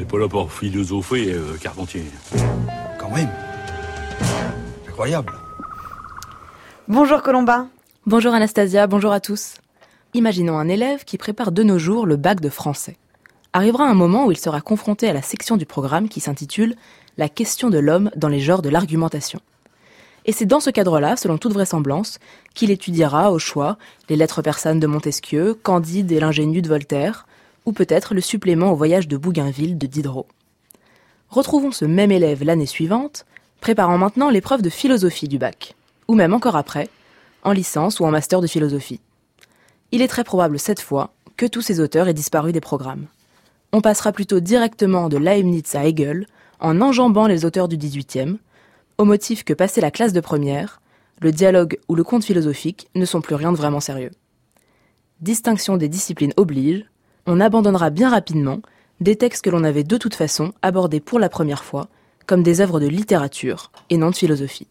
n'est 0.00 0.06
pas 0.06 0.18
là 0.18 0.28
pour 0.28 0.50
philosopher, 0.50 1.34
euh, 1.34 1.58
Carpentier. 1.60 2.04
Quand 2.98 3.10
même. 3.10 3.28
Incroyable. 4.88 5.32
Bonjour 6.88 7.22
Colomba. 7.22 7.66
Bonjour 8.06 8.32
Anastasia, 8.32 8.86
bonjour 8.86 9.12
à 9.12 9.20
tous. 9.20 9.56
Imaginons 10.14 10.58
un 10.58 10.68
élève 10.68 11.04
qui 11.04 11.18
prépare 11.18 11.52
de 11.52 11.62
nos 11.62 11.78
jours 11.78 12.06
le 12.06 12.16
bac 12.16 12.40
de 12.40 12.48
français. 12.48 12.96
Arrivera 13.52 13.84
un 13.84 13.94
moment 13.94 14.24
où 14.24 14.32
il 14.32 14.38
sera 14.38 14.62
confronté 14.62 15.06
à 15.06 15.12
la 15.12 15.20
section 15.20 15.58
du 15.58 15.66
programme 15.66 16.08
qui 16.08 16.20
s'intitule 16.20 16.76
La 17.18 17.28
question 17.28 17.68
de 17.68 17.78
l'homme 17.78 18.10
dans 18.16 18.28
les 18.28 18.40
genres 18.40 18.62
de 18.62 18.70
l'argumentation. 18.70 19.40
Et 20.24 20.32
c'est 20.32 20.46
dans 20.46 20.60
ce 20.60 20.70
cadre-là, 20.70 21.16
selon 21.16 21.36
toute 21.36 21.52
vraisemblance, 21.52 22.20
qu'il 22.54 22.70
étudiera 22.70 23.32
au 23.32 23.38
choix 23.38 23.76
les 24.08 24.16
lettres 24.16 24.40
persanes 24.40 24.80
de 24.80 24.86
Montesquieu, 24.86 25.52
Candide 25.54 26.10
et 26.10 26.20
l'ingénu 26.20 26.62
de 26.62 26.68
Voltaire, 26.68 27.26
ou 27.66 27.72
peut-être 27.72 28.14
le 28.14 28.20
supplément 28.20 28.72
au 28.72 28.76
voyage 28.76 29.08
de 29.08 29.16
Bougainville 29.16 29.78
de 29.78 29.86
Diderot. 29.86 30.26
Retrouvons 31.28 31.72
ce 31.72 31.84
même 31.84 32.12
élève 32.12 32.42
l'année 32.42 32.66
suivante, 32.66 33.26
préparant 33.60 33.98
maintenant 33.98 34.30
l'épreuve 34.30 34.62
de 34.62 34.70
philosophie 34.70 35.28
du 35.28 35.38
bac, 35.38 35.74
ou 36.08 36.14
même 36.14 36.34
encore 36.34 36.56
après, 36.56 36.88
en 37.44 37.52
licence 37.52 38.00
ou 38.00 38.04
en 38.04 38.10
master 38.10 38.40
de 38.40 38.46
philosophie. 38.46 39.00
Il 39.92 40.02
est 40.02 40.08
très 40.08 40.24
probable 40.24 40.58
cette 40.58 40.80
fois 40.80 41.12
que 41.36 41.46
tous 41.46 41.62
ces 41.62 41.80
auteurs 41.80 42.08
aient 42.08 42.14
disparu 42.14 42.52
des 42.52 42.60
programmes. 42.60 43.06
On 43.72 43.80
passera 43.80 44.12
plutôt 44.12 44.40
directement 44.40 45.08
de 45.08 45.16
Leibniz 45.16 45.74
à 45.74 45.86
Hegel, 45.86 46.26
en 46.58 46.80
enjambant 46.80 47.26
les 47.26 47.44
auteurs 47.44 47.68
du 47.68 47.76
XVIIIe, 47.76 48.38
au 48.98 49.04
motif 49.04 49.44
que 49.44 49.54
passer 49.54 49.80
la 49.80 49.90
classe 49.90 50.12
de 50.12 50.20
première, 50.20 50.80
le 51.20 51.32
dialogue 51.32 51.78
ou 51.88 51.94
le 51.94 52.04
conte 52.04 52.24
philosophique 52.24 52.88
ne 52.94 53.04
sont 53.04 53.20
plus 53.20 53.34
rien 53.34 53.52
de 53.52 53.56
vraiment 53.56 53.80
sérieux. 53.80 54.10
Distinction 55.20 55.76
des 55.76 55.88
disciplines 55.88 56.32
oblige, 56.36 56.84
on 57.30 57.40
abandonnera 57.40 57.90
bien 57.90 58.10
rapidement 58.10 58.60
des 59.00 59.16
textes 59.16 59.44
que 59.44 59.50
l'on 59.50 59.64
avait 59.64 59.84
de 59.84 59.96
toute 59.96 60.14
façon 60.16 60.52
abordés 60.62 61.00
pour 61.00 61.20
la 61.20 61.28
première 61.28 61.64
fois 61.64 61.88
comme 62.26 62.42
des 62.42 62.60
œuvres 62.60 62.80
de 62.80 62.86
littérature 62.86 63.70
et 63.88 63.96
non 63.96 64.10
de 64.10 64.16
philosophie. 64.16 64.66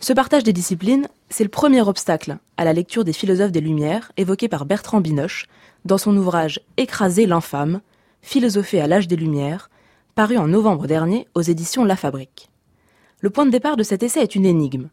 Ce 0.00 0.12
partage 0.12 0.44
des 0.44 0.52
disciplines, 0.52 1.08
c'est 1.28 1.44
le 1.44 1.50
premier 1.50 1.82
obstacle 1.82 2.38
à 2.56 2.64
la 2.64 2.72
lecture 2.72 3.04
des 3.04 3.12
philosophes 3.12 3.52
des 3.52 3.60
Lumières 3.60 4.12
évoqué 4.16 4.48
par 4.48 4.64
Bertrand 4.64 5.00
Binoche 5.00 5.46
dans 5.84 5.98
son 5.98 6.16
ouvrage 6.16 6.60
Écraser 6.76 7.26
l'infâme, 7.26 7.80
philosophé 8.22 8.80
à 8.80 8.86
l'âge 8.86 9.08
des 9.08 9.16
Lumières, 9.16 9.70
paru 10.14 10.38
en 10.38 10.48
novembre 10.48 10.86
dernier 10.86 11.28
aux 11.34 11.42
éditions 11.42 11.84
La 11.84 11.96
Fabrique. 11.96 12.48
Le 13.20 13.30
point 13.30 13.44
de 13.44 13.50
départ 13.50 13.76
de 13.76 13.82
cet 13.82 14.02
essai 14.02 14.20
est 14.20 14.34
une 14.34 14.46
énigme. 14.46 14.88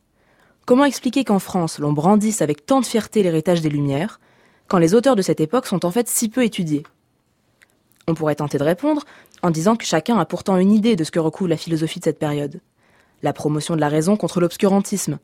Comment 0.65 0.85
expliquer 0.85 1.23
qu'en 1.23 1.39
France 1.39 1.79
l'on 1.79 1.93
brandisse 1.93 2.41
avec 2.41 2.65
tant 2.65 2.81
de 2.81 2.85
fierté 2.85 3.23
l'héritage 3.23 3.61
des 3.61 3.69
Lumières, 3.69 4.19
quand 4.67 4.77
les 4.77 4.95
auteurs 4.95 5.15
de 5.15 5.21
cette 5.21 5.39
époque 5.39 5.67
sont 5.67 5.85
en 5.85 5.91
fait 5.91 6.07
si 6.07 6.29
peu 6.29 6.43
étudiés 6.43 6.83
On 8.07 8.13
pourrait 8.13 8.35
tenter 8.35 8.57
de 8.57 8.63
répondre 8.63 9.03
en 9.41 9.51
disant 9.51 9.75
que 9.75 9.85
chacun 9.85 10.17
a 10.17 10.25
pourtant 10.25 10.57
une 10.57 10.71
idée 10.71 10.95
de 10.95 11.03
ce 11.03 11.11
que 11.11 11.19
recouvre 11.19 11.49
la 11.49 11.57
philosophie 11.57 11.99
de 11.99 12.05
cette 12.05 12.19
période. 12.19 12.61
La 13.21 13.33
promotion 13.33 13.75
de 13.75 13.81
la 13.81 13.89
raison 13.89 14.17
contre 14.17 14.39
l'obscurantisme, 14.39 15.19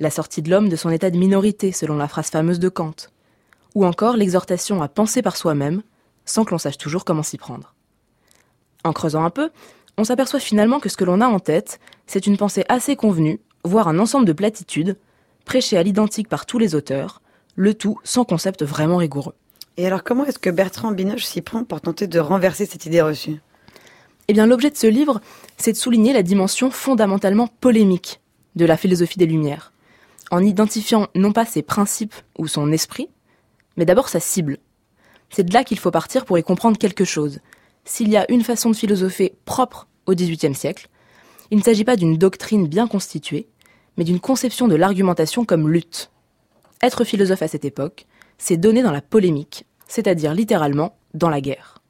la 0.00 0.10
sortie 0.10 0.42
de 0.42 0.50
l'homme 0.50 0.68
de 0.68 0.76
son 0.76 0.90
état 0.90 1.10
de 1.10 1.18
minorité 1.18 1.72
selon 1.72 1.96
la 1.96 2.08
phrase 2.08 2.30
fameuse 2.30 2.58
de 2.58 2.68
Kant, 2.68 2.94
ou 3.74 3.84
encore 3.84 4.16
l'exhortation 4.16 4.82
à 4.82 4.88
penser 4.88 5.22
par 5.22 5.36
soi-même, 5.36 5.82
sans 6.24 6.44
que 6.44 6.50
l'on 6.50 6.58
sache 6.58 6.78
toujours 6.78 7.04
comment 7.04 7.22
s'y 7.22 7.38
prendre. 7.38 7.74
En 8.82 8.92
creusant 8.92 9.24
un 9.24 9.30
peu, 9.30 9.50
on 9.98 10.04
s'aperçoit 10.04 10.40
finalement 10.40 10.80
que 10.80 10.88
ce 10.88 10.96
que 10.96 11.04
l'on 11.04 11.20
a 11.20 11.26
en 11.26 11.38
tête, 11.38 11.80
c'est 12.06 12.26
une 12.26 12.38
pensée 12.38 12.64
assez 12.68 12.96
convenue, 12.96 13.40
voire 13.64 13.88
un 13.88 13.98
ensemble 13.98 14.26
de 14.26 14.32
platitudes, 14.32 14.96
prêchées 15.44 15.76
à 15.76 15.82
l'identique 15.82 16.28
par 16.28 16.46
tous 16.46 16.58
les 16.58 16.74
auteurs, 16.74 17.20
le 17.60 17.74
tout 17.74 17.98
sans 18.04 18.24
concept 18.24 18.64
vraiment 18.64 18.96
rigoureux. 18.96 19.34
Et 19.76 19.86
alors 19.86 20.02
comment 20.02 20.24
est-ce 20.24 20.38
que 20.38 20.48
Bertrand 20.48 20.92
Binoche 20.92 21.26
s'y 21.26 21.42
prend 21.42 21.62
pour 21.62 21.82
tenter 21.82 22.06
de 22.06 22.18
renverser 22.18 22.64
cette 22.64 22.86
idée 22.86 23.02
reçue? 23.02 23.36
Eh 24.28 24.32
bien 24.32 24.46
l'objet 24.46 24.70
de 24.70 24.78
ce 24.78 24.86
livre, 24.86 25.20
c'est 25.58 25.72
de 25.72 25.76
souligner 25.76 26.14
la 26.14 26.22
dimension 26.22 26.70
fondamentalement 26.70 27.48
polémique 27.48 28.20
de 28.56 28.64
la 28.64 28.78
philosophie 28.78 29.18
des 29.18 29.26
Lumières, 29.26 29.74
en 30.30 30.42
identifiant 30.42 31.08
non 31.14 31.32
pas 31.32 31.44
ses 31.44 31.60
principes 31.60 32.14
ou 32.38 32.48
son 32.48 32.72
esprit, 32.72 33.10
mais 33.76 33.84
d'abord 33.84 34.08
sa 34.08 34.20
cible. 34.20 34.56
C'est 35.28 35.44
de 35.44 35.52
là 35.52 35.62
qu'il 35.62 35.78
faut 35.78 35.90
partir 35.90 36.24
pour 36.24 36.38
y 36.38 36.42
comprendre 36.42 36.78
quelque 36.78 37.04
chose. 37.04 37.40
S'il 37.84 38.08
y 38.08 38.16
a 38.16 38.24
une 38.32 38.42
façon 38.42 38.70
de 38.70 38.76
philosopher 38.76 39.34
propre 39.44 39.86
au 40.06 40.14
XVIIIe 40.14 40.54
siècle, 40.54 40.88
il 41.50 41.58
ne 41.58 41.62
s'agit 41.62 41.84
pas 41.84 41.96
d'une 41.96 42.16
doctrine 42.16 42.66
bien 42.66 42.88
constituée, 42.88 43.48
mais 43.98 44.04
d'une 44.04 44.20
conception 44.20 44.66
de 44.66 44.76
l'argumentation 44.76 45.44
comme 45.44 45.68
lutte. 45.68 46.10
Être 46.82 47.04
philosophe 47.04 47.42
à 47.42 47.48
cette 47.48 47.64
époque, 47.64 48.06
c'est 48.38 48.56
donner 48.56 48.82
dans 48.82 48.92
la 48.92 49.02
polémique, 49.02 49.66
c'est-à-dire 49.86 50.32
littéralement 50.32 50.96
dans 51.12 51.28
la 51.28 51.40
guerre. 51.40 51.82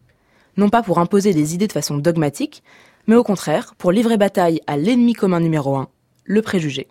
Non 0.56 0.68
pas 0.68 0.82
pour 0.82 0.98
imposer 0.98 1.32
des 1.32 1.54
idées 1.54 1.68
de 1.68 1.72
façon 1.72 1.96
dogmatique, 1.96 2.64
mais 3.06 3.14
au 3.14 3.22
contraire 3.22 3.74
pour 3.76 3.92
livrer 3.92 4.16
bataille 4.16 4.60
à 4.66 4.76
l'ennemi 4.76 5.12
commun 5.12 5.40
numéro 5.40 5.76
un, 5.76 5.88
le 6.24 6.42
préjugé. 6.42 6.88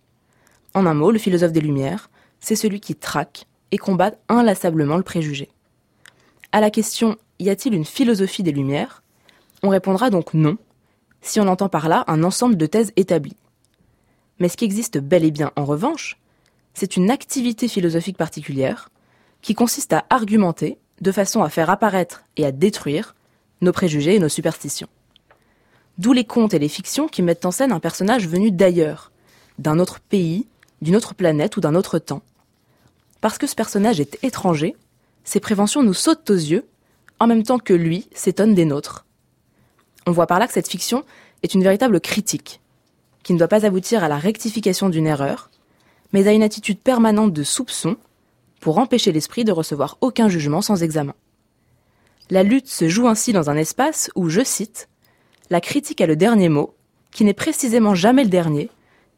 En 0.73 0.85
un 0.85 0.93
mot, 0.93 1.11
le 1.11 1.19
philosophe 1.19 1.51
des 1.51 1.61
Lumières, 1.61 2.09
c'est 2.39 2.55
celui 2.55 2.79
qui 2.79 2.95
traque 2.95 3.45
et 3.71 3.77
combat 3.77 4.11
inlassablement 4.29 4.97
le 4.97 5.03
préjugé. 5.03 5.49
À 6.51 6.61
la 6.61 6.71
question 6.71 7.17
y 7.39 7.49
a-t-il 7.49 7.73
une 7.73 7.85
philosophie 7.85 8.43
des 8.43 8.51
Lumières? 8.51 9.03
On 9.61 9.69
répondra 9.69 10.09
donc 10.09 10.33
non, 10.33 10.57
si 11.21 11.39
on 11.39 11.47
entend 11.47 11.69
par 11.69 11.89
là 11.89 12.05
un 12.07 12.23
ensemble 12.23 12.55
de 12.55 12.65
thèses 12.65 12.93
établies. 12.95 13.35
Mais 14.39 14.47
ce 14.47 14.55
qui 14.55 14.65
existe 14.65 14.99
bel 14.99 15.25
et 15.25 15.31
bien 15.31 15.51
en 15.57 15.65
revanche, 15.65 16.17
c'est 16.73 16.97
une 16.97 17.11
activité 17.11 17.67
philosophique 17.67 18.17
particulière 18.17 18.89
qui 19.41 19.53
consiste 19.53 19.93
à 19.93 20.05
argumenter 20.09 20.77
de 21.01 21.11
façon 21.11 21.43
à 21.43 21.49
faire 21.49 21.69
apparaître 21.69 22.23
et 22.37 22.45
à 22.45 22.51
détruire 22.51 23.15
nos 23.61 23.71
préjugés 23.71 24.15
et 24.15 24.19
nos 24.19 24.29
superstitions. 24.29 24.89
D'où 25.97 26.13
les 26.13 26.23
contes 26.23 26.53
et 26.53 26.59
les 26.59 26.69
fictions 26.69 27.07
qui 27.07 27.21
mettent 27.21 27.45
en 27.45 27.51
scène 27.51 27.71
un 27.71 27.79
personnage 27.79 28.27
venu 28.27 28.51
d'ailleurs, 28.51 29.11
d'un 29.57 29.79
autre 29.79 29.99
pays, 29.99 30.47
d'une 30.81 30.95
autre 30.95 31.13
planète 31.13 31.57
ou 31.57 31.61
d'un 31.61 31.75
autre 31.75 31.99
temps. 31.99 32.21
Parce 33.21 33.37
que 33.37 33.47
ce 33.47 33.55
personnage 33.55 33.99
est 33.99 34.17
étranger, 34.23 34.75
ses 35.25 35.41
préventions 35.41 35.83
nous 35.83 35.93
sautent 35.93 36.29
aux 36.29 36.33
yeux, 36.33 36.65
en 37.19 37.27
même 37.27 37.43
temps 37.43 37.59
que 37.59 37.73
lui 37.73 38.07
s'étonne 38.13 38.55
des 38.55 38.63
nôtres. 38.63 39.05
On 40.07 40.11
voit 40.11 40.27
par 40.27 40.39
là 40.39 40.47
que 40.47 40.53
cette 40.53 40.69
fiction 40.69 41.03
est 41.43 41.53
une 41.53 41.63
véritable 41.63 41.99
critique, 41.99 42.61
qui 43.23 43.33
ne 43.33 43.37
doit 43.37 43.49
pas 43.49 43.65
aboutir 43.65 44.03
à 44.03 44.07
la 44.07 44.17
rectification 44.17 44.87
d'une 44.87 45.07
erreur, 45.07 45.51
mais 46.13 46.27
à 46.27 46.33
une 46.33 46.43
attitude 46.43 46.79
permanente 46.79 47.33
de 47.33 47.43
soupçon 47.43 47.97
pour 48.59 48.77
empêcher 48.77 49.11
l'esprit 49.11 49.45
de 49.45 49.51
recevoir 49.51 49.97
aucun 50.01 50.29
jugement 50.29 50.61
sans 50.61 50.83
examen. 50.83 51.13
La 52.29 52.43
lutte 52.43 52.67
se 52.67 52.87
joue 52.87 53.07
ainsi 53.07 53.33
dans 53.33 53.49
un 53.49 53.57
espace 53.57 54.11
où, 54.15 54.29
je 54.29 54.43
cite, 54.43 54.89
la 55.49 55.61
critique 55.61 56.01
a 56.01 56.05
le 56.05 56.15
dernier 56.15 56.49
mot, 56.49 56.75
qui 57.11 57.23
n'est 57.23 57.33
précisément 57.33 57.95
jamais 57.95 58.23
le 58.23 58.29
dernier, 58.29 58.69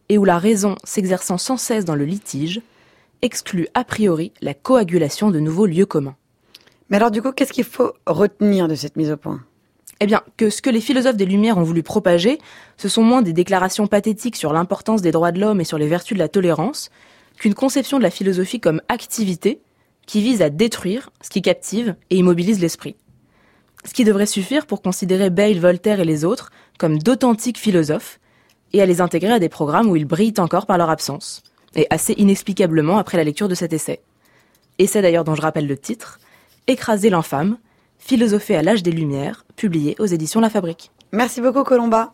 et 0.10 0.18
où 0.18 0.26
la 0.26 0.38
raison, 0.38 0.76
s'exerçant 0.84 1.38
sans 1.38 1.58
cesse 1.58 1.86
dans 1.86 1.96
le 1.96 2.06
litige, 2.06 2.62
exclut 3.22 3.68
a 3.74 3.84
priori 3.84 4.32
la 4.42 4.54
coagulation 4.54 5.32
de 5.32 5.40
nouveaux 5.40 5.66
lieux 5.66 5.86
communs. 5.86 6.16
Mais 6.90 6.98
alors 6.98 7.12
du 7.12 7.22
coup, 7.22 7.32
qu'est-ce 7.32 7.54
qu'il 7.54 7.64
faut 7.64 7.94
retenir 8.06 8.68
de 8.68 8.76
cette 8.76 8.96
mise 8.96 9.12
au 9.12 9.18
point? 9.18 9.44
Eh 10.04 10.08
bien, 10.08 10.24
que 10.36 10.50
ce 10.50 10.64
que 10.64 10.72
les 10.72 10.82
philosophes 10.82 11.16
des 11.16 11.28
Lumières 11.28 11.60
ont 11.60 11.64
voulu 11.64 11.84
propager, 11.84 12.40
ce 12.76 12.90
sont 12.90 13.04
moins 13.04 13.22
des 13.22 13.34
déclarations 13.34 13.86
pathétiques 13.86 14.36
sur 14.36 14.52
l'importance 14.52 15.04
des 15.04 15.12
droits 15.12 15.32
de 15.32 15.40
l'homme 15.40 15.62
et 15.62 15.64
sur 15.64 15.78
les 15.78 15.88
vertus 15.88 16.18
de 16.18 16.20
la 16.20 16.28
tolérance, 16.28 16.90
qu'une 17.38 17.54
conception 17.54 18.00
de 18.00 18.04
la 18.04 18.10
philosophie 18.10 18.60
comme 18.60 18.82
activité 18.90 19.62
qui 20.08 20.24
vise 20.24 20.42
à 20.42 20.50
détruire 20.50 21.12
ce 21.22 21.30
qui 21.30 21.44
captive 21.44 21.96
et 22.10 22.18
immobilise 22.18 22.60
l'esprit. 22.60 22.96
Ce 23.86 23.94
qui 23.94 24.04
devrait 24.04 24.26
suffire 24.26 24.66
pour 24.66 24.82
considérer 24.82 25.30
Bale, 25.30 25.60
Voltaire 25.60 26.00
et 26.00 26.06
les 26.06 26.26
autres 26.26 26.50
comme 26.80 26.98
d'authentiques 26.98 27.60
philosophes 27.60 28.20
et 28.74 28.82
à 28.82 28.88
les 28.88 29.02
intégrer 29.02 29.34
à 29.34 29.40
des 29.40 29.50
programmes 29.50 29.88
où 29.88 29.96
ils 29.96 30.06
brillent 30.06 30.34
encore 30.40 30.66
par 30.66 30.80
leur 30.80 30.90
absence, 30.90 31.44
et 31.76 31.86
assez 31.92 32.14
inexplicablement 32.14 32.98
après 32.98 33.18
la 33.18 33.24
lecture 33.24 33.48
de 33.48 33.56
cet 33.56 33.72
essai. 33.72 34.02
Essai 34.80 35.04
d'ailleurs 35.04 35.26
dont 35.26 35.36
je 35.36 35.42
rappelle 35.42 35.68
le 35.68 35.78
titre, 35.78 36.20
Écraser 36.68 37.10
l'infâme, 37.12 37.58
philosopher 38.02 38.56
à 38.56 38.62
l'âge 38.62 38.84
des 38.84 38.92
Lumières, 38.92 39.46
publié 39.56 39.96
aux 40.00 40.06
éditions 40.06 40.42
La 40.42 40.50
Fabrique. 40.50 40.92
Merci 41.14 41.40
beaucoup 41.40 41.64
Colomba. 41.64 42.10